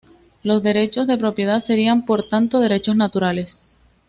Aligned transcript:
Los 0.41 0.63
derechos 0.63 1.05
de 1.05 1.15
propiedad 1.19 1.59
serían, 1.61 2.05
por 2.07 2.27
tanto, 2.27 2.59
derechos 2.59 2.95
naturales. 2.95 3.69